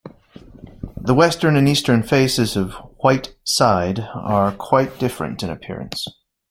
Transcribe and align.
The 0.99 1.13
western 1.13 1.55
and 1.55 1.69
eastern 1.69 2.01
faces 2.01 2.57
of 2.57 2.73
White 3.01 3.35
Side 3.43 3.99
are 4.15 4.51
quite 4.51 4.97
different 4.97 5.43
in 5.43 5.51
appearance. 5.51 6.07